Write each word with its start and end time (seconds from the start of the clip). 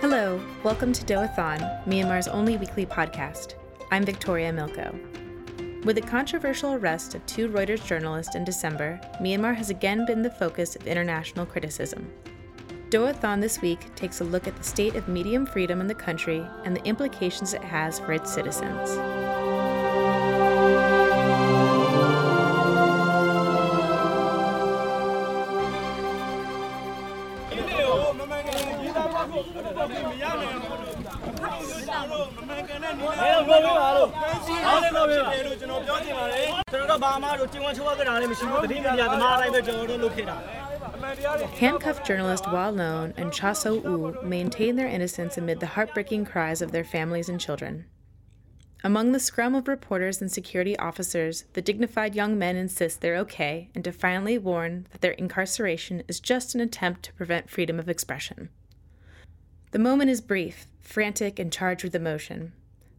Hello, 0.00 0.40
welcome 0.64 0.92
to 0.92 1.04
Doathon, 1.04 1.84
Myanmar's 1.84 2.26
only 2.26 2.56
weekly 2.56 2.84
podcast. 2.84 3.54
I'm 3.92 4.04
Victoria 4.04 4.52
Milko. 4.52 5.84
With 5.84 5.94
the 5.94 6.02
controversial 6.02 6.74
arrest 6.74 7.14
of 7.14 7.24
two 7.26 7.48
Reuters 7.48 7.86
journalists 7.86 8.34
in 8.34 8.44
December, 8.44 9.00
Myanmar 9.20 9.54
has 9.54 9.70
again 9.70 10.04
been 10.04 10.22
the 10.22 10.30
focus 10.30 10.74
of 10.74 10.88
international 10.88 11.46
criticism. 11.46 12.10
Doathon 12.96 13.42
this 13.42 13.60
week 13.60 13.94
takes 13.94 14.22
a 14.22 14.24
look 14.24 14.48
at 14.48 14.56
the 14.56 14.64
state 14.64 14.96
of 14.96 15.06
medium 15.06 15.44
freedom 15.44 15.82
in 15.82 15.86
the 15.86 15.94
country 15.94 16.42
and 16.64 16.74
the 16.74 16.82
implications 16.84 17.52
it 17.52 17.62
has 17.62 17.98
for 17.98 18.14
its 18.14 18.32
citizens. 18.32 18.96
Handcuffed 41.06 42.04
journalist 42.04 42.50
Wa 42.50 42.68
Lone 42.68 43.14
and 43.16 43.30
Kyaw 43.30 43.54
Soe 43.54 43.82
Oo 43.86 44.20
maintain 44.24 44.74
their 44.74 44.88
innocence 44.88 45.38
amid 45.38 45.60
the 45.60 45.66
heartbreaking 45.66 46.24
cries 46.24 46.60
of 46.60 46.72
their 46.72 46.82
families 46.82 47.28
and 47.28 47.40
children. 47.40 47.84
Among 48.82 49.12
the 49.12 49.20
scrum 49.20 49.54
of 49.54 49.68
reporters 49.68 50.20
and 50.20 50.30
security 50.30 50.76
officers, 50.78 51.44
the 51.52 51.62
dignified 51.62 52.16
young 52.16 52.36
men 52.36 52.56
insist 52.56 53.00
they're 53.00 53.18
okay 53.18 53.70
and 53.74 53.84
defiantly 53.84 54.36
warn 54.36 54.88
that 54.90 55.00
their 55.00 55.12
incarceration 55.12 56.02
is 56.08 56.18
just 56.18 56.54
an 56.56 56.60
attempt 56.60 57.04
to 57.04 57.12
prevent 57.12 57.50
freedom 57.50 57.78
of 57.78 57.88
expression. 57.88 58.48
The 59.70 59.78
moment 59.78 60.10
is 60.10 60.20
brief, 60.20 60.66
frantic, 60.80 61.38
and 61.38 61.52
charged 61.52 61.84
with 61.84 61.94
emotion. 61.94 62.52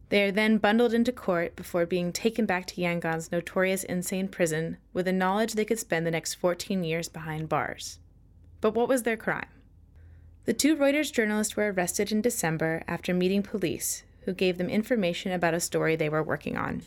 They 0.08 0.22
are 0.22 0.32
then 0.32 0.58
bundled 0.58 0.94
into 0.94 1.12
court 1.12 1.54
before 1.54 1.84
being 1.84 2.12
taken 2.12 2.46
back 2.46 2.66
to 2.66 2.80
Yangon's 2.80 3.30
notorious 3.30 3.84
Insein 3.84 4.30
prison 4.30 4.78
with 4.92 5.04
the 5.04 5.12
knowledge 5.12 5.52
they 5.52 5.66
could 5.66 5.78
spend 5.78 6.06
the 6.06 6.10
next 6.10 6.34
14 6.34 6.82
years 6.82 7.08
behind 7.08 7.48
bars. 7.48 7.98
But 8.60 8.74
what 8.74 8.88
was 8.88 9.02
their 9.02 9.16
crime? 9.16 9.48
The 10.46 10.54
two 10.54 10.76
Reuters 10.76 11.12
journalists 11.12 11.56
were 11.56 11.70
arrested 11.70 12.10
in 12.10 12.22
December 12.22 12.82
after 12.88 13.12
meeting 13.12 13.42
police, 13.42 14.02
who 14.22 14.32
gave 14.32 14.56
them 14.56 14.70
information 14.70 15.30
about 15.32 15.52
a 15.52 15.60
story 15.60 15.94
they 15.94 16.08
were 16.08 16.22
working 16.22 16.56
on. 16.56 16.82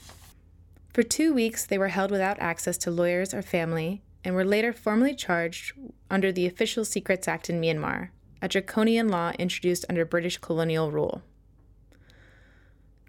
For 0.92 1.04
two 1.04 1.34
weeks, 1.34 1.66
they 1.66 1.78
were 1.78 1.90
held 1.90 2.10
without 2.10 2.40
access 2.40 2.78
to 2.80 2.92
lawyers 2.92 3.34
or 3.34 3.44
family 3.44 4.02
and 4.24 4.36
were 4.36 4.44
later 4.44 4.74
formally 4.74 5.16
charged 5.16 5.74
under 6.10 6.32
the 6.32 6.48
Official 6.48 6.84
Secrets 6.84 7.28
Act 7.28 7.50
in 7.50 7.62
Myanmar, 7.62 8.10
a 8.42 8.48
draconian 8.48 9.10
law 9.10 9.32
introduced 9.38 9.86
under 9.90 10.06
British 10.06 10.38
colonial 10.40 10.92
rule. 10.92 11.22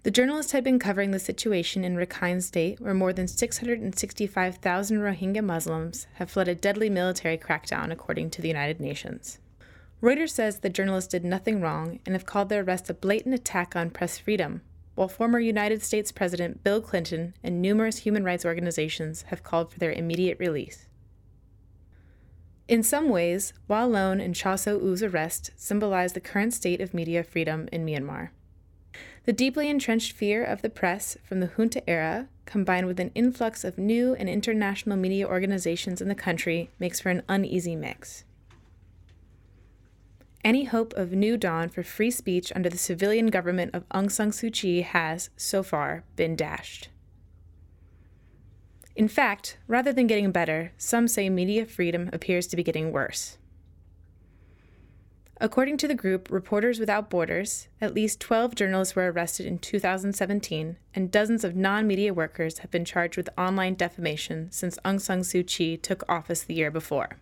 The 0.03 0.11
journalist 0.11 0.51
had 0.51 0.65
been 0.65 0.79
covering 0.79 1.11
the 1.11 1.19
situation 1.19 1.85
in 1.85 1.95
Rakhine 1.95 2.43
State, 2.43 2.81
where 2.81 2.93
more 2.93 3.13
than 3.13 3.25
665,000 3.25 4.97
Rohingya 4.99 5.41
Muslims 5.41 6.07
have 6.15 6.29
fled 6.29 6.49
a 6.49 6.55
deadly 6.55 6.89
military 6.89 7.37
crackdown, 7.37 7.89
according 7.89 8.29
to 8.31 8.41
the 8.41 8.49
United 8.49 8.81
Nations. 8.81 9.39
Reuters 10.01 10.31
says 10.31 10.59
the 10.59 10.69
journalist 10.69 11.11
did 11.11 11.23
nothing 11.23 11.61
wrong 11.61 12.01
and 12.05 12.13
have 12.15 12.25
called 12.25 12.49
their 12.49 12.63
arrest 12.63 12.89
a 12.89 12.93
blatant 12.93 13.33
attack 13.33 13.77
on 13.77 13.89
press 13.89 14.17
freedom, 14.17 14.61
while 14.95 15.07
former 15.07 15.39
United 15.39 15.81
States 15.81 16.11
President 16.11 16.65
Bill 16.65 16.81
Clinton 16.81 17.33
and 17.41 17.61
numerous 17.61 17.99
human 17.99 18.25
rights 18.25 18.43
organizations 18.43 19.21
have 19.27 19.41
called 19.41 19.71
for 19.71 19.79
their 19.79 19.93
immediate 19.93 20.37
release. 20.37 20.89
In 22.67 22.83
some 22.83 23.07
ways, 23.07 23.53
Wa 23.69 23.85
Lone 23.85 24.19
and 24.19 24.35
Kyaw 24.35 24.59
Soe 24.59 24.83
Oo's 24.83 25.01
arrest 25.01 25.51
symbolize 25.55 26.11
the 26.11 26.19
current 26.19 26.53
state 26.53 26.81
of 26.81 26.93
media 26.93 27.23
freedom 27.23 27.69
in 27.71 27.85
Myanmar. 27.85 28.31
The 29.25 29.33
deeply 29.33 29.69
entrenched 29.69 30.11
fear 30.11 30.43
of 30.43 30.61
the 30.61 30.69
press 30.69 31.17
from 31.23 31.39
the 31.39 31.47
junta 31.47 31.81
era, 31.89 32.27
combined 32.45 32.87
with 32.87 32.99
an 32.99 33.11
influx 33.15 33.63
of 33.63 33.77
new 33.77 34.13
and 34.15 34.27
international 34.27 34.97
media 34.97 35.25
organizations 35.27 36.01
in 36.01 36.09
the 36.09 36.15
country, 36.15 36.69
makes 36.77 36.99
for 36.99 37.09
an 37.09 37.23
uneasy 37.29 37.75
mix. 37.75 38.25
Any 40.43 40.65
hope 40.65 40.93
of 40.95 41.13
new 41.13 41.37
dawn 41.37 41.69
for 41.69 41.83
free 41.83 42.11
speech 42.11 42.51
under 42.53 42.69
the 42.69 42.77
civilian 42.77 43.27
government 43.27 43.73
of 43.73 43.87
Aung 43.89 44.11
San 44.11 44.31
Suu 44.31 44.51
Kyi 44.51 44.81
has, 44.81 45.29
so 45.37 45.63
far, 45.63 46.03
been 46.17 46.35
dashed. 46.35 46.89
In 48.97 49.07
fact, 49.07 49.57
rather 49.69 49.93
than 49.93 50.05
getting 50.05 50.33
better, 50.33 50.73
some 50.77 51.07
say 51.07 51.29
media 51.29 51.65
freedom 51.65 52.09
appears 52.11 52.45
to 52.47 52.57
be 52.57 52.63
getting 52.63 52.91
worse. 52.91 53.37
According 55.41 55.77
to 55.77 55.87
the 55.87 55.95
group 55.95 56.29
Reporters 56.31 56.79
Without 56.79 57.09
Borders, 57.09 57.67
at 57.81 57.93
least 57.93 58.19
12 58.19 58.53
journalists 58.55 58.95
were 58.95 59.11
arrested 59.11 59.45
in 59.45 59.57
2017, 59.57 60.77
and 60.93 61.11
dozens 61.11 61.43
of 61.43 61.55
non 61.55 61.87
media 61.87 62.13
workers 62.13 62.59
have 62.59 62.69
been 62.69 62.85
charged 62.85 63.17
with 63.17 63.29
online 63.37 63.73
defamation 63.73 64.51
since 64.51 64.77
Aung 64.85 65.01
San 65.01 65.21
Suu 65.21 65.45
Kyi 65.45 65.75
took 65.75 66.03
office 66.07 66.43
the 66.43 66.53
year 66.53 66.69
before. 66.69 67.17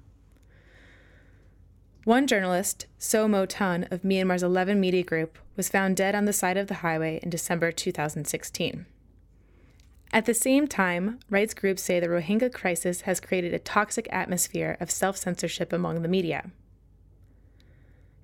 One 2.03 2.27
journalist, 2.27 2.87
Soe 2.97 3.27
Moe 3.27 3.45
Tun 3.45 3.87
of 3.91 4.01
Myanmar's 4.01 4.43
11 4.43 4.79
Media 4.79 5.03
Group, 5.03 5.37
was 5.55 5.69
found 5.69 5.95
dead 5.95 6.15
on 6.15 6.25
the 6.25 6.33
side 6.33 6.57
of 6.57 6.67
the 6.67 6.75
highway 6.75 7.19
in 7.23 7.29
December 7.29 7.71
2016. 7.71 8.87
At 10.11 10.25
the 10.25 10.33
same 10.33 10.67
time, 10.67 11.19
rights 11.29 11.53
groups 11.53 11.83
say 11.83 11.99
the 11.99 12.07
Rohingya 12.07 12.51
crisis 12.51 13.01
has 13.01 13.21
created 13.21 13.53
a 13.53 13.59
toxic 13.59 14.09
atmosphere 14.11 14.75
of 14.81 14.91
self 14.91 15.15
censorship 15.15 15.71
among 15.71 16.01
the 16.01 16.09
media. 16.09 16.51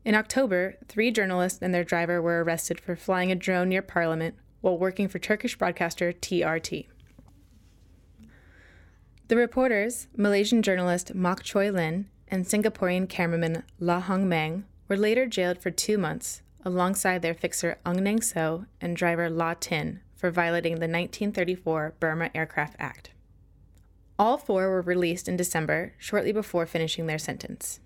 In 0.07 0.16
October, 0.16 0.78
three 0.88 1.12
journalists 1.12 1.62
and 1.62 1.73
their 1.73 1.84
driver 1.84 2.22
were 2.22 2.41
arrested 2.41 2.79
for 2.79 2.95
flying 2.95 3.29
a 3.29 3.35
drone 3.35 3.68
near 3.68 3.81
Parliament 3.81 4.35
while 4.62 4.78
working 4.78 5.09
for 5.09 5.19
Turkish 5.19 5.57
broadcaster 5.57 6.13
TRT. 6.13 6.88
The 9.28 9.35
reporters, 9.35 10.07
Malaysian 10.16 10.62
journalist 10.62 11.13
Mok 11.13 11.44
Choy 11.44 11.73
Lin 11.73 12.07
and 12.29 12.45
Singaporean 12.45 13.09
cameraman 13.09 13.63
Lau 13.81 14.00
Hon 14.00 14.29
Meng, 14.29 14.63
were 14.88 14.95
later 14.95 15.25
jailed 15.25 15.57
for 15.57 15.72
two 15.72 15.97
months 15.97 16.41
alongside 16.63 17.22
their 17.22 17.34
fixer 17.34 17.78
Aung 17.85 18.00
Naing 18.00 18.24
Soe 18.24 18.63
and 18.79 18.95
driver 18.95 19.29
Hla 19.29 19.57
Tin 19.59 20.00
for 20.16 20.31
violating 20.31 20.75
the 20.75 20.88
1934 20.88 21.95
Burma 22.00 22.29
Aircraft 22.34 22.78
Act. 22.79 23.12
All 24.18 24.38
four 24.38 24.69
were 24.69 24.81
released 24.81 25.28
in 25.28 25.35
December, 25.35 25.95
shortly 25.97 26.31
before 26.31 26.66
finishing 26.66 27.07
their 27.07 27.19
sentence. 27.19 27.81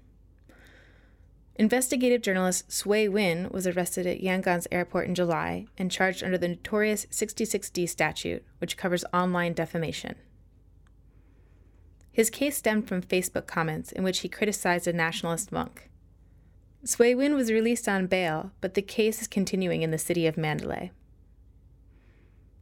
Investigative 1.55 2.21
journalist 2.21 2.71
Swe 2.71 3.07
Win 3.07 3.49
was 3.51 3.67
arrested 3.67 4.07
at 4.07 4.21
Yangon's 4.21 4.67
airport 4.71 5.07
in 5.07 5.15
July 5.15 5.67
and 5.77 5.91
charged 5.91 6.23
under 6.23 6.37
the 6.37 6.47
notorious 6.47 7.05
66D 7.07 7.87
statute, 7.87 8.43
which 8.59 8.77
covers 8.77 9.05
online 9.13 9.53
defamation. 9.53 10.15
His 12.11 12.29
case 12.29 12.57
stemmed 12.57 12.87
from 12.87 13.01
Facebook 13.01 13.47
comments 13.47 13.91
in 13.91 14.03
which 14.03 14.19
he 14.19 14.29
criticized 14.29 14.87
a 14.87 14.93
nationalist 14.93 15.51
monk. 15.51 15.89
Swe 16.83 17.13
Win 17.13 17.35
was 17.35 17.51
released 17.51 17.87
on 17.87 18.07
bail, 18.07 18.51
but 18.59 18.73
the 18.73 18.81
case 18.81 19.21
is 19.21 19.27
continuing 19.27 19.81
in 19.81 19.91
the 19.91 19.97
city 19.97 20.25
of 20.25 20.37
Mandalay. 20.37 20.91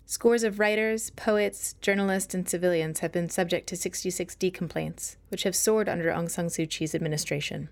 Scores 0.05 0.43
of 0.43 0.59
writers, 0.59 1.11
poets, 1.11 1.73
journalists, 1.81 2.33
and 2.33 2.49
civilians 2.49 2.99
have 2.99 3.11
been 3.11 3.29
subject 3.29 3.67
to 3.69 3.75
66D 3.75 4.53
complaints, 4.53 5.17
which 5.29 5.43
have 5.43 5.55
soared 5.55 5.87
under 5.87 6.09
Aung 6.09 6.29
San 6.29 6.47
Suu 6.47 6.67
Kyi's 6.67 6.95
administration. 6.95 7.69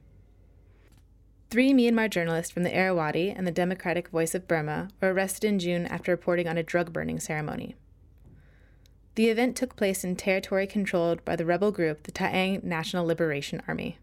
Three 1.50 1.72
Myanmar 1.72 2.09
journalists 2.09 2.52
from 2.52 2.63
the 2.63 2.78
Irrawaddy 2.78 3.30
and 3.30 3.47
the 3.47 3.52
Democratic 3.52 4.09
Voice 4.09 4.35
of 4.35 4.50
Burma 4.50 4.90
were 5.00 5.13
arrested 5.13 5.47
in 5.47 5.60
June 5.60 5.86
after 5.86 6.12
reporting 6.12 6.45
on 6.45 6.57
a 6.57 6.63
drug 6.63 6.92
burning 6.92 7.21
ceremony. 7.21 7.77
The 9.16 9.30
event 9.30 9.56
took 9.56 9.77
place 9.77 10.04
in 10.04 10.18
territory 10.18 10.68
controlled 10.68 11.24
by 11.24 11.38
the 11.38 11.45
rebel 11.45 11.71
group 11.71 12.04
the 12.04 12.12
Ta'ang 12.12 12.60
National 12.63 13.06
Liberation 13.06 13.62
Army. 13.66 13.98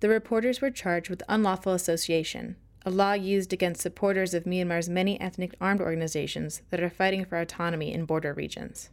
The 0.00 0.08
reporters 0.08 0.62
were 0.62 0.70
charged 0.70 1.10
with 1.10 1.22
unlawful 1.28 1.74
association, 1.74 2.56
a 2.86 2.90
law 2.90 3.12
used 3.12 3.52
against 3.52 3.82
supporters 3.82 4.32
of 4.32 4.44
Myanmar's 4.44 4.88
many 4.88 5.20
ethnic 5.20 5.54
armed 5.60 5.82
organizations 5.82 6.62
that 6.70 6.82
are 6.82 6.88
fighting 6.88 7.26
for 7.26 7.38
autonomy 7.38 7.92
in 7.92 8.06
border 8.06 8.32
regions. 8.32 8.88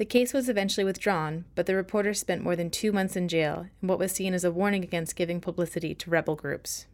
The 0.00 0.06
case 0.06 0.32
was 0.32 0.48
eventually 0.48 0.86
withdrawn, 0.86 1.44
but 1.54 1.66
the 1.66 1.74
reporter 1.74 2.14
spent 2.14 2.42
more 2.42 2.56
than 2.56 2.70
two 2.70 2.90
months 2.90 3.16
in 3.16 3.28
jail 3.28 3.66
in 3.82 3.88
what 3.88 3.98
was 3.98 4.12
seen 4.12 4.32
as 4.32 4.44
a 4.44 4.50
warning 4.50 4.82
against 4.82 5.14
giving 5.14 5.42
publicity 5.42 5.94
to 5.94 6.08
rebel 6.08 6.36
groups. 6.36 6.86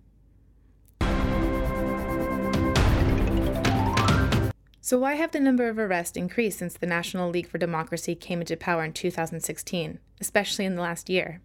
So, 4.80 4.98
why 4.98 5.14
have 5.14 5.30
the 5.30 5.38
number 5.38 5.68
of 5.68 5.78
arrests 5.78 6.16
increased 6.16 6.58
since 6.58 6.74
the 6.74 6.88
National 6.88 7.30
League 7.30 7.48
for 7.48 7.58
Democracy 7.58 8.16
came 8.16 8.40
into 8.40 8.56
power 8.56 8.82
in 8.82 8.92
2016, 8.92 10.00
especially 10.20 10.64
in 10.64 10.74
the 10.74 10.82
last 10.82 11.08
year? 11.08 11.40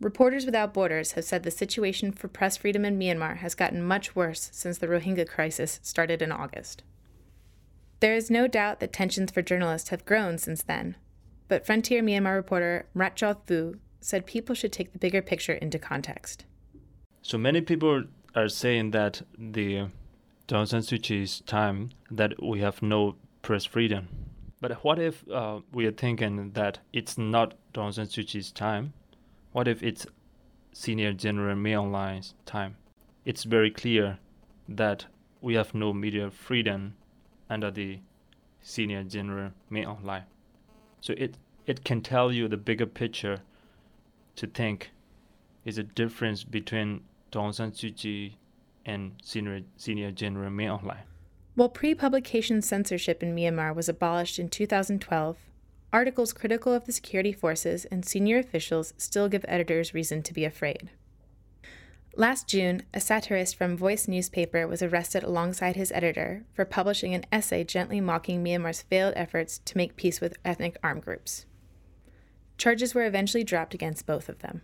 Reporters 0.00 0.46
Without 0.46 0.72
Borders 0.72 1.12
have 1.12 1.26
said 1.26 1.42
the 1.42 1.50
situation 1.50 2.10
for 2.10 2.28
press 2.28 2.56
freedom 2.56 2.86
in 2.86 2.98
Myanmar 2.98 3.36
has 3.36 3.54
gotten 3.54 3.82
much 3.82 4.16
worse 4.16 4.48
since 4.54 4.78
the 4.78 4.86
Rohingya 4.86 5.28
crisis 5.28 5.78
started 5.82 6.22
in 6.22 6.32
August. 6.32 6.84
There 8.04 8.14
is 8.14 8.30
no 8.30 8.46
doubt 8.46 8.80
that 8.80 8.92
tensions 8.92 9.30
for 9.30 9.40
journalists 9.40 9.88
have 9.88 10.04
grown 10.04 10.36
since 10.36 10.62
then, 10.62 10.96
but 11.48 11.64
Frontier 11.64 12.02
Myanmar 12.02 12.36
reporter 12.36 12.86
Mratt 12.94 13.16
Kyaw 13.16 13.34
Thu 13.46 13.78
said 13.98 14.26
people 14.26 14.54
should 14.54 14.74
take 14.74 14.92
the 14.92 14.98
bigger 14.98 15.22
picture 15.22 15.54
into 15.54 15.78
context. 15.78 16.44
So 17.22 17.38
many 17.38 17.62
people 17.62 18.04
are 18.34 18.50
saying 18.50 18.90
that 18.90 19.22
the 19.38 19.86
Aung 20.48 20.68
San 20.68 20.82
Suu 20.82 21.02
Kyi's 21.02 21.40
time 21.46 21.92
that 22.10 22.34
we 22.42 22.60
have 22.60 22.82
no 22.82 23.16
press 23.40 23.64
freedom. 23.64 24.08
But 24.60 24.84
what 24.84 24.98
if 24.98 25.26
uh, 25.30 25.60
we 25.72 25.86
are 25.86 25.90
thinking 25.90 26.50
that 26.50 26.80
it's 26.92 27.16
not 27.16 27.54
Aung 27.72 27.94
San 27.94 28.04
Suu 28.04 28.26
Kyi's 28.26 28.52
time? 28.52 28.92
What 29.52 29.66
if 29.66 29.82
it's 29.82 30.06
Senior 30.74 31.14
General 31.14 31.56
Min 31.56 31.78
Aung 31.78 32.34
time? 32.44 32.76
It's 33.24 33.44
very 33.44 33.70
clear 33.70 34.18
that 34.68 35.06
we 35.40 35.54
have 35.54 35.72
no 35.72 35.94
media 35.94 36.30
freedom 36.30 36.96
under 37.48 37.70
the 37.70 38.00
Senior 38.62 39.02
General 39.04 39.50
Min 39.70 39.84
Aung 39.84 40.02
Hlaing. 40.02 40.24
So 41.00 41.14
it, 41.16 41.36
it 41.66 41.84
can 41.84 42.00
tell 42.00 42.32
you 42.32 42.48
the 42.48 42.56
bigger 42.56 42.86
picture 42.86 43.40
to 44.36 44.46
think 44.46 44.90
is 45.64 45.78
a 45.78 45.82
difference 45.82 46.44
between 46.44 47.02
Aung 47.32 47.54
San 47.54 47.72
Suu 47.72 47.94
Kyi 47.96 48.38
and 48.86 49.12
Senior, 49.22 49.60
Senior 49.76 50.10
General 50.10 50.50
Min 50.50 50.68
Aung 50.68 50.82
Hlaing. 50.82 51.04
While 51.54 51.68
pre 51.68 51.94
publication 51.94 52.62
censorship 52.62 53.22
in 53.22 53.34
Myanmar 53.34 53.74
was 53.74 53.88
abolished 53.88 54.38
in 54.38 54.48
2012, 54.48 55.36
articles 55.92 56.32
critical 56.32 56.72
of 56.72 56.86
the 56.86 56.92
security 56.92 57.32
forces 57.32 57.84
and 57.84 58.04
senior 58.04 58.38
officials 58.38 58.92
still 58.96 59.28
give 59.28 59.44
editors 59.46 59.94
reason 59.94 60.22
to 60.24 60.34
be 60.34 60.44
afraid. 60.44 60.90
Last 62.16 62.46
June, 62.46 62.82
a 62.94 63.00
satirist 63.00 63.56
from 63.56 63.76
Voice 63.76 64.06
newspaper 64.06 64.68
was 64.68 64.82
arrested 64.82 65.24
alongside 65.24 65.74
his 65.74 65.90
editor 65.90 66.44
for 66.52 66.64
publishing 66.64 67.12
an 67.12 67.24
essay 67.32 67.64
gently 67.64 68.00
mocking 68.00 68.44
Myanmar's 68.44 68.82
failed 68.82 69.14
efforts 69.16 69.58
to 69.64 69.76
make 69.76 69.96
peace 69.96 70.20
with 70.20 70.36
ethnic 70.44 70.76
armed 70.80 71.02
groups. 71.02 71.46
Charges 72.56 72.94
were 72.94 73.04
eventually 73.04 73.42
dropped 73.42 73.74
against 73.74 74.06
both 74.06 74.28
of 74.28 74.38
them. 74.38 74.62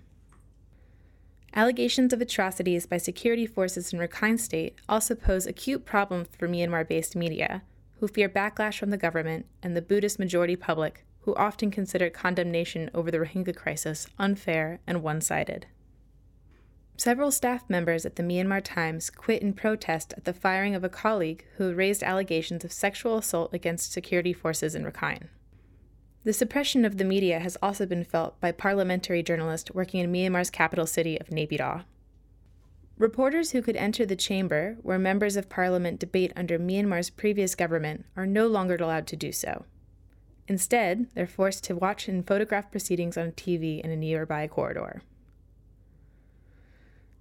Allegations 1.52 2.12
of 2.12 2.20
atrocities 2.20 2.86
by 2.86 2.98
security 2.98 3.46
forces 3.46 3.92
in 3.92 3.98
Rakhine 3.98 4.38
State 4.38 4.76
also 4.88 5.16
pose 5.16 5.44
acute 5.44 5.84
problems 5.84 6.28
for 6.38 6.46
Myanmar 6.46 6.86
based 6.86 7.16
media, 7.16 7.62
who 7.98 8.06
fear 8.06 8.28
backlash 8.28 8.78
from 8.78 8.90
the 8.90 8.96
government 8.96 9.46
and 9.60 9.76
the 9.76 9.82
Buddhist 9.82 10.20
majority 10.20 10.54
public, 10.54 11.04
who 11.22 11.34
often 11.34 11.72
consider 11.72 12.10
condemnation 12.10 12.90
over 12.94 13.10
the 13.10 13.18
Rohingya 13.18 13.56
crisis 13.56 14.06
unfair 14.20 14.78
and 14.86 15.02
one 15.02 15.20
sided. 15.20 15.66
Several 17.00 17.30
staff 17.30 17.64
members 17.66 18.04
at 18.04 18.16
the 18.16 18.22
Myanmar 18.22 18.60
Times 18.62 19.08
quit 19.08 19.40
in 19.40 19.54
protest 19.54 20.12
at 20.18 20.26
the 20.26 20.34
firing 20.34 20.74
of 20.74 20.84
a 20.84 20.90
colleague 20.90 21.46
who 21.56 21.72
raised 21.72 22.02
allegations 22.02 22.62
of 22.62 22.74
sexual 22.74 23.16
assault 23.16 23.54
against 23.54 23.90
security 23.90 24.34
forces 24.34 24.74
in 24.74 24.84
Rakhine. 24.84 25.28
The 26.24 26.34
suppression 26.34 26.84
of 26.84 26.98
the 26.98 27.06
media 27.06 27.38
has 27.38 27.56
also 27.62 27.86
been 27.86 28.04
felt 28.04 28.38
by 28.38 28.52
parliamentary 28.52 29.22
journalists 29.22 29.70
working 29.70 30.00
in 30.00 30.12
Myanmar's 30.12 30.50
capital 30.50 30.86
city 30.86 31.18
of 31.18 31.28
Naypyidaw. 31.28 31.84
Reporters 32.98 33.52
who 33.52 33.62
could 33.62 33.76
enter 33.76 34.04
the 34.04 34.14
chamber 34.14 34.76
where 34.82 34.98
members 34.98 35.36
of 35.36 35.48
parliament 35.48 36.00
debate 36.00 36.34
under 36.36 36.58
Myanmar's 36.58 37.08
previous 37.08 37.54
government 37.54 38.04
are 38.14 38.26
no 38.26 38.46
longer 38.46 38.76
allowed 38.76 39.06
to 39.06 39.16
do 39.16 39.32
so. 39.32 39.64
Instead, 40.48 41.06
they're 41.14 41.26
forced 41.26 41.64
to 41.64 41.74
watch 41.74 42.08
and 42.08 42.26
photograph 42.26 42.70
proceedings 42.70 43.16
on 43.16 43.32
TV 43.32 43.80
in 43.80 43.90
a 43.90 43.96
nearby 43.96 44.46
corridor. 44.46 45.00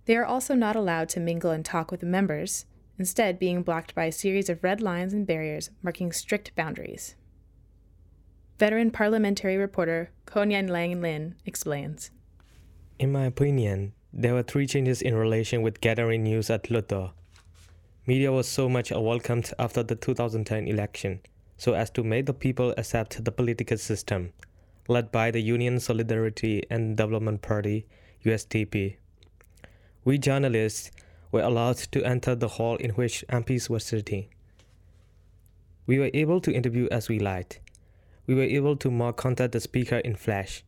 They 0.09 0.17
are 0.17 0.25
also 0.25 0.55
not 0.55 0.75
allowed 0.75 1.07
to 1.09 1.19
mingle 1.19 1.51
and 1.51 1.63
talk 1.63 1.91
with 1.91 1.99
the 1.99 2.07
members, 2.07 2.65
instead, 2.97 3.37
being 3.37 3.61
blocked 3.61 3.93
by 3.93 4.05
a 4.05 4.11
series 4.11 4.49
of 4.49 4.63
red 4.63 4.81
lines 4.81 5.13
and 5.13 5.27
barriers 5.27 5.69
marking 5.83 6.11
strict 6.11 6.55
boundaries. 6.55 7.13
Veteran 8.57 8.89
parliamentary 8.89 9.55
reporter 9.55 10.09
Konyan 10.25 10.67
Lang 10.67 10.99
Lin 10.99 11.35
explains. 11.45 12.09
In 12.97 13.11
my 13.11 13.25
opinion, 13.25 13.93
there 14.11 14.33
were 14.33 14.41
three 14.41 14.65
changes 14.65 15.03
in 15.03 15.13
relation 15.13 15.61
with 15.61 15.79
gathering 15.79 16.23
news 16.23 16.49
at 16.49 16.63
Hluttaw. 16.63 17.11
Media 18.07 18.31
was 18.31 18.47
so 18.47 18.67
much 18.67 18.89
welcomed 18.89 19.53
after 19.59 19.83
the 19.83 19.93
2010 19.93 20.67
election, 20.67 21.19
so 21.55 21.75
as 21.75 21.91
to 21.91 22.03
make 22.03 22.25
the 22.25 22.33
people 22.33 22.73
accept 22.77 23.23
the 23.23 23.31
political 23.31 23.77
system, 23.77 24.33
led 24.87 25.11
by 25.11 25.29
the 25.29 25.41
Union 25.41 25.79
Solidarity 25.79 26.63
and 26.71 26.97
Development 26.97 27.43
Party, 27.43 27.85
USDP. 28.25 28.95
We 30.03 30.17
journalists 30.17 30.91
were 31.31 31.41
allowed 31.41 31.77
to 31.77 32.03
enter 32.03 32.35
the 32.35 32.47
hall 32.47 32.75
in 32.77 32.91
which 32.91 33.23
MPs 33.29 33.69
were 33.69 33.79
sitting. 33.79 34.27
We 35.85 35.99
were 35.99 36.11
able 36.13 36.41
to 36.41 36.53
interview 36.53 36.87
as 36.91 37.09
we 37.09 37.19
liked 37.19 37.59
we 38.29 38.35
were 38.35 38.43
able 38.43 38.75
to 38.75 38.91
more 38.91 39.11
contact 39.11 39.53
the 39.53 39.59
speaker 39.59 39.97
in 39.97 40.15
flash. 40.15 40.63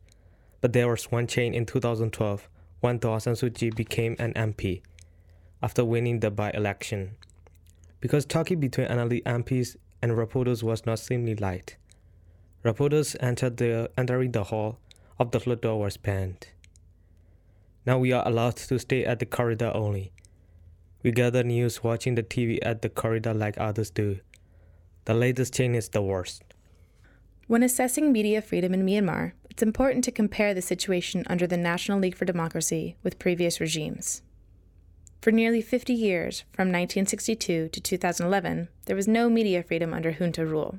But 0.60 0.72
there 0.72 0.88
was 0.88 1.12
one 1.12 1.28
change 1.28 1.54
in 1.54 1.64
2012 1.64 2.48
when 2.80 2.98
Kyi 2.98 3.70
became 3.70 4.16
an 4.18 4.32
MP 4.32 4.82
after 5.62 5.84
winning 5.84 6.18
the 6.18 6.32
by-election. 6.32 7.12
Because 8.00 8.24
talking 8.24 8.58
between 8.58 8.88
NLD 8.88 9.22
MPs 9.22 9.76
and 10.02 10.16
reporters 10.18 10.64
was 10.64 10.84
not 10.86 10.98
seemingly 10.98 11.36
light. 11.36 11.76
Reporters 12.64 13.14
entered 13.20 13.58
the, 13.58 13.88
entering 13.96 14.32
the 14.32 14.42
hall 14.42 14.80
of 15.20 15.30
the 15.30 15.38
floor 15.38 15.54
door 15.54 15.78
was 15.78 15.96
banned. 15.96 16.48
Now 17.84 17.98
we 17.98 18.12
are 18.12 18.26
allowed 18.26 18.56
to 18.56 18.78
stay 18.78 19.04
at 19.04 19.18
the 19.18 19.26
corridor 19.26 19.72
only. 19.74 20.12
We 21.02 21.10
gather 21.10 21.42
news 21.42 21.82
watching 21.82 22.14
the 22.14 22.22
TV 22.22 22.58
at 22.62 22.82
the 22.82 22.88
corridor 22.88 23.34
like 23.34 23.58
others 23.58 23.90
do. 23.90 24.20
The 25.04 25.14
latest 25.14 25.54
change 25.54 25.76
is 25.76 25.88
the 25.88 26.02
worst. 26.02 26.44
When 27.48 27.64
assessing 27.64 28.12
media 28.12 28.40
freedom 28.40 28.72
in 28.72 28.86
Myanmar, 28.86 29.32
it's 29.50 29.62
important 29.62 30.04
to 30.04 30.12
compare 30.12 30.54
the 30.54 30.62
situation 30.62 31.24
under 31.26 31.46
the 31.46 31.56
National 31.56 31.98
League 31.98 32.14
for 32.14 32.24
Democracy 32.24 32.96
with 33.02 33.18
previous 33.18 33.60
regimes. 33.60 34.22
For 35.20 35.32
nearly 35.32 35.60
50 35.60 35.92
years, 35.92 36.40
from 36.52 36.68
1962 36.68 37.68
to 37.68 37.80
2011, 37.80 38.68
there 38.86 38.96
was 38.96 39.06
no 39.06 39.28
media 39.28 39.62
freedom 39.62 39.92
under 39.92 40.12
junta 40.12 40.46
rule. 40.46 40.78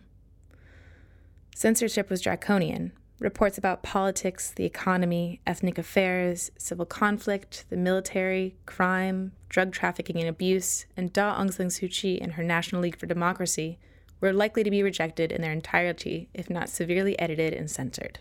Censorship 1.55 2.09
was 2.09 2.21
draconian. 2.21 2.93
Reports 3.23 3.57
about 3.57 3.83
politics, 3.83 4.51
the 4.51 4.65
economy, 4.65 5.39
ethnic 5.47 5.77
affairs, 5.77 6.51
civil 6.57 6.85
conflict, 6.85 7.63
the 7.69 7.77
military, 7.77 8.57
crime, 8.65 9.31
drug 9.47 9.71
trafficking 9.71 10.19
and 10.19 10.27
abuse, 10.27 10.87
and 10.97 11.13
Daw 11.13 11.39
Aung 11.39 11.53
San 11.53 11.67
Suu 11.67 11.89
Kyi 11.89 12.21
and 12.21 12.33
her 12.33 12.43
National 12.43 12.81
League 12.81 12.99
for 12.99 13.05
Democracy 13.05 13.79
were 14.19 14.33
likely 14.33 14.61
to 14.61 14.69
be 14.69 14.83
rejected 14.83 15.31
in 15.31 15.41
their 15.41 15.53
entirety, 15.53 16.27
if 16.33 16.49
not 16.49 16.67
severely 16.67 17.17
edited 17.17 17.53
and 17.53 17.71
censored. 17.71 18.19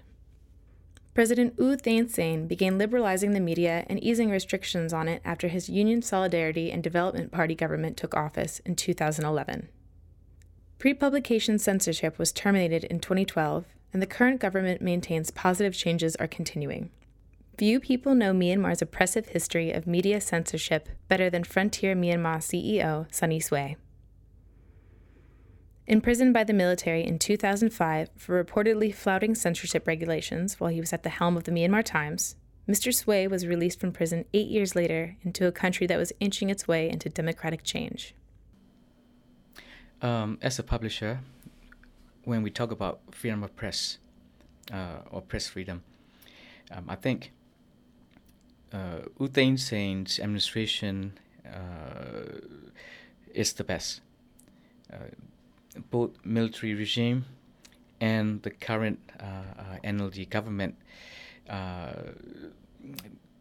President 1.15 1.55
U 1.59 1.77
Thein 1.77 2.09
Sein 2.09 2.47
began 2.47 2.79
liberalizing 2.79 3.33
the 3.33 3.41
media 3.41 3.85
and 3.89 4.01
easing 4.05 4.31
restrictions 4.31 4.93
on 4.93 5.09
it 5.09 5.21
after 5.25 5.49
his 5.49 5.69
Union 5.69 6.01
Solidarity 6.01 6.71
and 6.71 6.81
Development 6.81 7.33
Party 7.33 7.57
government 7.57 7.97
took 7.97 8.15
office 8.15 8.61
in 8.61 8.77
2011. 8.77 9.69
Pre 10.79 10.95
publication 10.95 11.59
censorship 11.59 12.21
was 12.21 12.31
terminated 12.31 12.85
in 12.85 13.01
2012, 13.01 13.65
and 13.93 14.01
the 14.01 14.07
current 14.07 14.41
government 14.41 14.81
maintains 14.81 15.31
positive 15.31 15.75
changes 15.75 16.17
are 16.17 16.27
continuing. 16.27 16.91
Few 17.59 17.81
people 17.81 18.15
know 18.15 18.33
Myanmar's 18.33 18.81
oppressive 18.81 19.29
history 19.29 19.73
of 19.73 19.87
media 19.87 20.21
censorship 20.21 20.89
better 21.09 21.29
than 21.29 21.45
Frontier 21.45 21.95
Myanmar 21.95 22.39
CEO 22.39 23.07
Sonny 23.15 23.41
Swe. 23.41 23.77
Imprisoned 25.87 26.33
by 26.33 26.45
the 26.45 26.55
military 26.55 27.05
in 27.05 27.19
2005 27.19 28.09
for 28.17 28.43
reportedly 28.43 28.95
flouting 28.95 29.35
censorship 29.35 29.87
regulations 29.87 30.59
while 30.59 30.71
he 30.71 30.81
was 30.81 30.93
at 30.93 31.03
the 31.03 31.11
helm 31.11 31.37
of 31.37 31.45
the 31.45 31.53
Myanmar 31.53 31.85
Times, 31.85 32.37
Mr. 32.69 32.95
Swe 32.95 33.27
was 33.27 33.47
released 33.47 33.81
from 33.81 33.93
prison 33.93 34.25
eight 34.33 34.49
years 34.49 34.77
later 34.77 35.17
into 35.23 35.47
a 35.47 35.53
country 35.53 35.87
that 35.87 35.99
was 35.99 36.13
inching 36.21 36.49
its 36.49 36.69
way 36.69 36.89
into 36.89 37.09
democratic 37.09 37.65
change. 37.65 38.15
Um, 40.01 40.39
as 40.41 40.59
a 40.59 40.63
publisher, 40.63 41.21
when 42.25 42.43
we 42.43 42.51
talk 42.51 42.71
about 42.71 43.01
freedom 43.11 43.43
of 43.43 43.55
press 43.57 43.99
uh, 44.73 44.99
or 45.11 45.23
press 45.23 45.49
freedom, 45.49 45.83
um, 46.71 46.85
I 46.89 46.97
think 46.97 47.33
uh, 48.73 49.01
U 49.21 49.29
administration 49.29 51.19
uh, 51.47 52.41
is 53.35 53.53
the 53.55 53.65
best. 53.65 54.01
Uh, 54.93 54.97
both 55.91 56.11
military 56.25 56.75
regime 56.75 57.25
and 58.01 58.43
the 58.43 58.51
current 58.51 58.99
uh, 59.21 59.25
uh, 59.25 59.77
NLD 59.85 60.29
government 60.29 60.77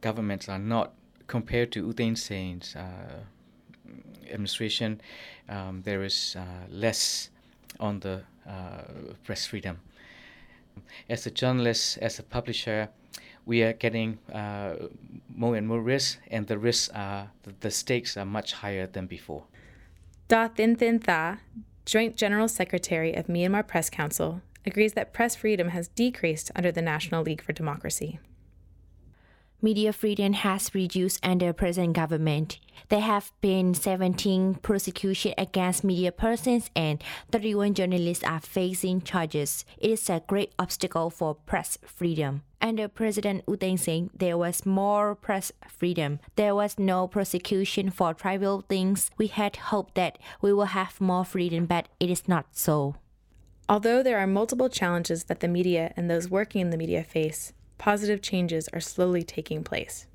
governments 0.01 0.49
are 0.49 0.59
not 0.59 0.93
compared 1.27 1.71
to 1.71 1.85
U 1.87 1.93
Thein 1.93 2.15
administration. 4.29 5.01
Um, 5.47 5.81
there 5.83 6.03
is 6.03 6.35
less 6.69 7.29
on 7.79 7.99
the 7.99 8.23
press 9.23 9.45
freedom. 9.45 9.79
As 11.09 11.25
a 11.25 11.31
journalist, 11.31 11.97
as 11.99 12.19
a 12.19 12.23
publisher, 12.23 12.89
we 13.45 13.63
are 13.63 13.73
getting 13.73 14.19
uh, 14.33 14.75
more 15.35 15.55
and 15.55 15.67
more 15.67 15.81
risks, 15.81 16.17
and 16.29 16.47
the 16.47 16.57
risks 16.57 16.89
are 16.93 17.31
the 17.59 17.71
stakes 17.71 18.17
are 18.17 18.25
much 18.25 18.53
higher 18.53 18.87
than 18.87 19.07
before. 19.07 19.43
Da 20.27 20.47
Thin 20.47 20.75
Thin 20.75 20.99
Tha, 20.99 21.39
Joint 21.85 22.15
General 22.15 22.47
Secretary 22.47 23.13
of 23.13 23.27
Myanmar 23.27 23.67
Press 23.67 23.89
Council, 23.89 24.41
agrees 24.65 24.93
that 24.93 25.13
press 25.13 25.35
freedom 25.35 25.69
has 25.69 25.87
decreased 25.89 26.51
under 26.55 26.71
the 26.71 26.81
National 26.81 27.23
League 27.23 27.41
for 27.41 27.53
Democracy. 27.53 28.19
Media 29.63 29.93
freedom 29.93 30.33
has 30.33 30.73
reduced 30.73 31.23
under 31.23 31.53
present 31.53 31.93
government. 31.93 32.57
There 32.89 32.99
have 32.99 33.31
been 33.41 33.75
17 33.75 34.55
prosecutions 34.55 35.35
against 35.37 35.83
media 35.83 36.11
persons 36.11 36.71
and 36.75 37.03
31 37.31 37.75
journalists 37.75 38.23
are 38.23 38.39
facing 38.39 39.03
charges. 39.03 39.63
It 39.77 39.91
is 39.91 40.09
a 40.09 40.23
great 40.25 40.51
obstacle 40.57 41.11
for 41.11 41.35
press 41.35 41.77
freedom. 41.85 42.41
Under 42.59 42.87
President 42.87 43.43
U 43.47 43.55
Thein 43.55 43.77
Sein, 43.77 44.09
there 44.17 44.35
was 44.35 44.65
more 44.65 45.13
press 45.13 45.51
freedom. 45.67 46.19
There 46.37 46.55
was 46.55 46.79
no 46.79 47.07
prosecution 47.07 47.91
for 47.91 48.15
trivial 48.15 48.65
things. 48.67 49.11
We 49.19 49.27
had 49.27 49.57
hoped 49.57 49.93
that 49.93 50.17
we 50.41 50.51
will 50.53 50.73
have 50.73 50.99
more 50.99 51.23
freedom, 51.23 51.67
but 51.67 51.87
it 51.99 52.09
is 52.09 52.27
not 52.27 52.47
so. 52.53 52.95
Although 53.69 54.01
there 54.01 54.17
are 54.17 54.25
multiple 54.25 54.69
challenges 54.69 55.25
that 55.25 55.39
the 55.39 55.47
media 55.47 55.93
and 55.95 56.09
those 56.09 56.29
working 56.29 56.61
in 56.61 56.71
the 56.71 56.77
media 56.77 57.03
face, 57.03 57.53
positive 57.81 58.21
changes 58.21 58.69
are 58.73 58.79
slowly 58.79 59.23
taking 59.23 59.63
place. 59.63 60.05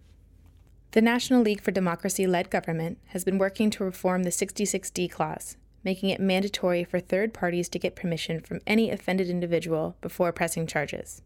The 0.93 1.03
National 1.03 1.43
League 1.43 1.61
for 1.61 1.73
Democracy 1.73 2.25
led 2.25 2.49
government 2.49 2.99
has 3.07 3.25
been 3.25 3.39
working 3.39 3.71
to 3.71 3.83
reform 3.83 4.23
the 4.23 4.31
66D 4.31 5.11
clause, 5.11 5.57
making 5.83 6.11
it 6.11 6.21
mandatory 6.21 6.85
for 6.85 7.01
third 7.01 7.35
parties 7.35 7.69
to 7.71 7.81
get 7.81 7.97
permission 7.97 8.39
from 8.39 8.61
any 8.69 8.89
offended 8.89 9.29
individual 9.29 9.97
before 10.01 10.31
pressing 10.31 10.69
charges, 10.69 11.23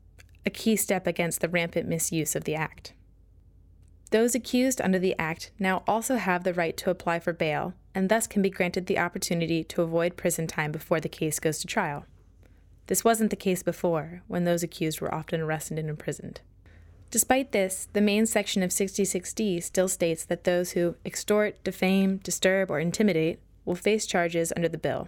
a 0.47 0.51
key 0.51 0.77
step 0.77 1.07
against 1.07 1.43
the 1.43 1.49
rampant 1.51 1.87
misuse 1.87 2.35
of 2.35 2.45
the 2.45 2.55
Act. 2.55 2.95
Those 4.11 4.35
accused 4.35 4.81
under 4.81 4.99
the 4.99 5.15
Act 5.19 5.51
now 5.59 5.83
also 5.87 6.17
have 6.17 6.45
the 6.45 6.55
right 6.55 6.77
to 6.79 6.89
apply 6.89 7.19
for 7.19 7.35
bail 7.35 7.75
and 7.95 8.09
thus 8.09 8.27
can 8.27 8.41
be 8.41 8.49
granted 8.49 8.87
the 8.87 8.99
opportunity 8.99 9.63
to 9.65 9.83
avoid 9.83 10.17
prison 10.17 10.47
time 10.47 10.73
before 10.73 11.01
the 11.01 11.09
case 11.11 11.39
goes 11.39 11.59
to 11.59 11.67
trial. 11.67 12.07
This 12.91 13.05
wasn't 13.05 13.31
the 13.31 13.37
case 13.37 13.63
before, 13.63 14.23
when 14.27 14.43
those 14.43 14.65
accused 14.65 15.01
were 15.01 15.15
often 15.15 15.41
arrested 15.41 15.79
and 15.79 15.89
imprisoned. 15.89 16.41
Despite 17.13 17.53
this, 17.53 17.87
the 17.93 18.01
main 18.01 18.27
section 18.27 18.65
of 18.65 18.71
66D 18.71 19.63
still 19.63 19.87
states 19.87 20.25
that 20.25 20.43
those 20.43 20.73
who 20.73 20.97
extort, 21.05 21.63
defame, 21.63 22.17
disturb, 22.17 22.69
or 22.69 22.81
intimidate 22.81 23.39
will 23.65 23.77
face 23.77 24.07
charges 24.07 24.53
under 24.57 24.69
the 24.69 24.77
bill. 24.77 25.07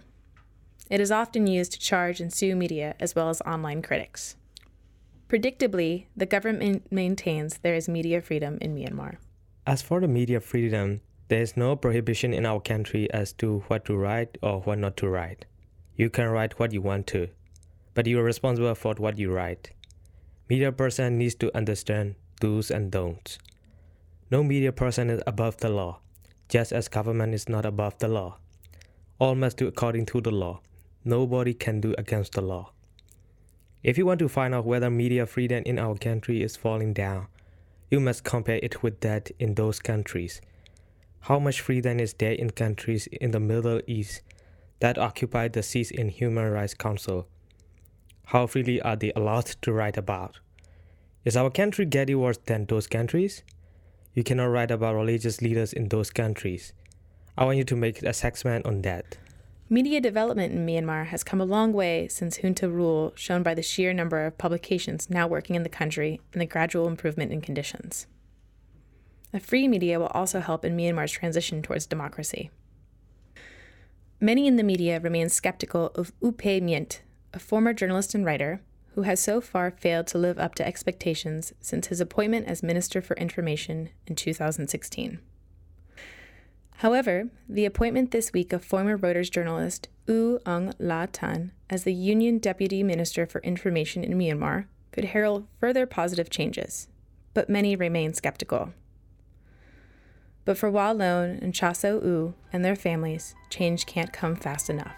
It 0.89 1.01
is 1.01 1.11
often 1.11 1.45
used 1.45 1.73
to 1.73 1.79
charge 1.79 2.21
and 2.21 2.31
sue 2.31 2.55
media 2.55 2.95
as 3.01 3.15
well 3.15 3.27
as 3.27 3.41
online 3.41 3.81
critics. 3.81 4.37
Predictably, 5.27 6.05
the 6.15 6.25
government 6.25 6.89
maintains 6.89 7.57
there 7.57 7.75
is 7.75 7.89
media 7.89 8.21
freedom 8.21 8.59
in 8.61 8.73
Myanmar. 8.73 9.17
As 9.67 9.81
for 9.81 9.99
the 9.99 10.07
media 10.07 10.39
freedom, 10.39 11.01
there 11.27 11.41
is 11.41 11.57
no 11.57 11.75
prohibition 11.75 12.33
in 12.33 12.45
our 12.45 12.61
country 12.61 13.11
as 13.11 13.33
to 13.33 13.65
what 13.67 13.83
to 13.83 13.97
write 13.97 14.37
or 14.41 14.61
what 14.61 14.79
not 14.79 14.95
to 14.97 15.09
write. 15.09 15.43
You 15.97 16.09
can 16.09 16.29
write 16.29 16.57
what 16.57 16.71
you 16.71 16.81
want 16.81 17.07
to, 17.07 17.27
but 17.93 18.07
you 18.07 18.19
are 18.19 18.23
responsible 18.23 18.75
for 18.75 18.93
what 18.95 19.17
you 19.17 19.31
write. 19.31 19.71
Media 20.49 20.71
person 20.71 21.17
needs 21.17 21.35
to 21.35 21.55
understand 21.55 22.15
do's 22.39 22.69
and 22.69 22.91
don'ts. 22.91 23.37
No 24.29 24.43
media 24.43 24.71
person 24.71 25.09
is 25.09 25.21
above 25.27 25.57
the 25.57 25.69
law, 25.69 25.99
just 26.49 26.71
as 26.71 26.87
government 26.87 27.33
is 27.33 27.47
not 27.47 27.65
above 27.65 27.97
the 27.99 28.07
law. 28.07 28.37
All 29.19 29.35
must 29.35 29.57
do 29.57 29.67
according 29.67 30.05
to 30.07 30.21
the 30.21 30.31
law. 30.31 30.61
Nobody 31.05 31.53
can 31.53 31.81
do 31.81 31.93
against 31.97 32.33
the 32.33 32.41
law. 32.41 32.71
If 33.83 33.97
you 33.97 34.05
want 34.05 34.19
to 34.19 34.29
find 34.29 34.55
out 34.55 34.65
whether 34.65 34.89
media 34.89 35.25
freedom 35.25 35.63
in 35.65 35.77
our 35.77 35.95
country 35.95 36.41
is 36.41 36.55
falling 36.55 36.93
down, 36.93 37.27
you 37.91 37.99
must 37.99 38.23
compare 38.23 38.59
it 38.63 38.81
with 38.81 39.01
that 39.01 39.29
in 39.39 39.55
those 39.55 39.79
countries. 39.79 40.41
How 41.21 41.39
much 41.39 41.61
freedom 41.61 41.99
is 41.99 42.13
there 42.13 42.31
in 42.31 42.49
countries 42.49 43.07
in 43.07 43.31
the 43.31 43.39
Middle 43.39 43.81
East 43.85 44.21
that 44.79 44.97
occupy 44.97 45.47
the 45.47 45.63
seats 45.63 45.91
in 45.91 46.09
Human 46.09 46.51
Rights 46.51 46.73
Council 46.73 47.27
how 48.25 48.47
freely 48.47 48.81
are 48.81 48.95
they 48.95 49.11
allowed 49.15 49.45
to 49.61 49.73
write 49.73 49.97
about? 49.97 50.39
Is 51.25 51.37
our 51.37 51.49
country 51.49 51.85
getting 51.85 52.19
worse 52.19 52.37
than 52.37 52.65
those 52.65 52.87
countries? 52.87 53.43
You 54.13 54.23
cannot 54.23 54.45
write 54.45 54.71
about 54.71 54.95
religious 54.95 55.41
leaders 55.41 55.73
in 55.73 55.89
those 55.89 56.09
countries. 56.09 56.73
I 57.37 57.45
want 57.45 57.57
you 57.57 57.63
to 57.63 57.75
make 57.75 58.01
an 58.01 58.07
assessment 58.07 58.65
on 58.65 58.81
that. 58.83 59.17
Media 59.69 59.99
development 59.99 60.53
in 60.53 60.65
Myanmar 60.65 61.07
has 61.07 61.23
come 61.23 61.41
a 61.41 61.45
long 61.45 61.73
way 61.73 62.07
since 62.07 62.37
junta 62.37 62.69
rule, 62.69 63.13
shown 63.15 63.41
by 63.41 63.55
the 63.55 63.63
sheer 63.63 63.93
number 63.93 64.25
of 64.25 64.37
publications 64.37 65.09
now 65.09 65.25
working 65.25 65.55
in 65.55 65.63
the 65.63 65.69
country 65.69 66.21
and 66.31 66.41
the 66.41 66.45
gradual 66.45 66.87
improvement 66.87 67.31
in 67.31 67.41
conditions. 67.41 68.05
A 69.33 69.39
free 69.39 69.67
media 69.67 69.99
will 69.99 70.07
also 70.07 70.41
help 70.41 70.63
in 70.63 70.77
Myanmar's 70.77 71.11
transition 71.11 71.63
towards 71.63 71.87
democracy. 71.87 72.51
Many 74.19 74.45
in 74.45 74.57
the 74.57 74.63
media 74.63 74.99
remain 74.99 75.29
skeptical 75.29 75.87
of 75.95 76.13
U 76.21 76.31
Pe 76.31 76.61
Myint, 76.61 76.99
a 77.33 77.39
former 77.39 77.73
journalist 77.73 78.13
and 78.13 78.25
writer 78.25 78.61
who 78.95 79.01
has 79.01 79.19
so 79.19 79.41
far 79.41 79.71
failed 79.71 80.07
to 80.07 80.17
live 80.17 80.37
up 80.37 80.53
to 80.55 80.65
expectations 80.65 81.51
since 81.59 81.87
his 81.87 81.99
appointment 81.99 82.47
as 82.47 82.61
Minister 82.61 83.01
for 83.01 83.15
Information 83.17 83.89
in 84.05 84.15
2016. 84.15 85.19
However, 86.77 87.29
the 87.49 87.65
appointment 87.65 88.11
this 88.11 88.33
week 88.33 88.53
of 88.53 88.63
former 88.63 88.97
Reuters 88.97 89.31
journalist 89.31 89.87
U 90.07 90.39
Aung 90.45 90.75
Hla 90.77 91.07
Tun 91.11 91.51
as 91.69 91.83
the 91.83 91.93
Union 91.93 92.37
Deputy 92.37 92.83
Minister 92.83 93.25
for 93.25 93.41
Information 93.41 94.03
in 94.03 94.17
Myanmar 94.17 94.65
could 94.91 95.05
herald 95.05 95.47
further 95.59 95.85
positive 95.85 96.29
changes, 96.29 96.87
but 97.33 97.49
many 97.49 97.75
remain 97.75 98.13
skeptical. 98.13 98.73
But 100.45 100.57
for 100.57 100.69
Wa 100.69 100.91
Lone 100.91 101.39
and 101.41 101.53
Kyaw 101.53 101.73
Soe 101.73 102.01
Oo 102.03 102.33
and 102.51 102.65
their 102.65 102.75
families, 102.75 103.33
change 103.49 103.85
can't 103.85 104.11
come 104.11 104.35
fast 104.35 104.69
enough. 104.69 104.93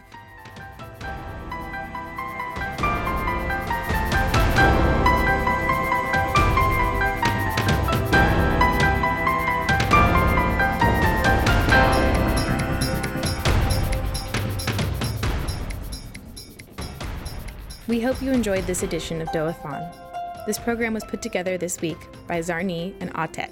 We 17.95 18.01
hope 18.01 18.21
you 18.21 18.33
enjoyed 18.33 18.67
this 18.67 18.83
edition 18.83 19.21
of 19.21 19.29
Doathon. 19.29 19.89
This 20.45 20.59
program 20.59 20.93
was 20.93 21.05
put 21.05 21.21
together 21.21 21.57
this 21.57 21.79
week 21.79 21.97
by 22.27 22.39
Zarni 22.39 22.93
and 22.99 23.09
Atet. 23.13 23.49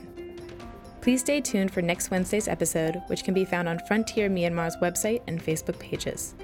Please 1.00 1.22
stay 1.22 1.40
tuned 1.40 1.72
for 1.72 1.82
next 1.82 2.12
Wednesday's 2.12 2.50
episode, 2.50 3.02
which 3.08 3.24
can 3.24 3.34
be 3.34 3.46
found 3.46 3.70
on 3.70 3.80
Frontier 3.88 4.30
Myanmar's 4.30 4.76
website 4.82 5.22
and 5.28 5.42
Facebook 5.42 5.80
pages. 5.80 6.36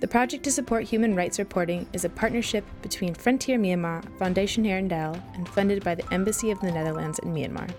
The 0.00 0.08
project 0.08 0.42
to 0.44 0.50
support 0.50 0.82
human 0.82 1.14
rights 1.14 1.38
reporting 1.38 1.86
is 1.92 2.04
a 2.04 2.08
partnership 2.08 2.64
between 2.82 3.14
Frontier 3.14 3.56
Myanmar, 3.56 4.02
Fondation 4.18 4.66
Hirondelle, 4.66 5.22
and 5.36 5.48
funded 5.48 5.84
by 5.84 5.94
the 5.94 6.12
Embassy 6.12 6.50
of 6.50 6.58
the 6.58 6.72
Netherlands 6.72 7.20
in 7.20 7.32
Myanmar. 7.32 7.70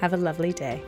Have 0.00 0.14
a 0.14 0.16
lovely 0.16 0.54
day. 0.54 0.80